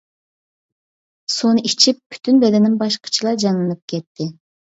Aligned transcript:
سۇنى 1.33 1.63
ئىچىپ 1.69 2.01
پۈتۈن 2.15 2.41
بەدىنىم 2.45 2.79
باشقىچىلا 2.83 3.35
جانلىنىپ 3.45 3.83
كەتتى. 3.93 4.31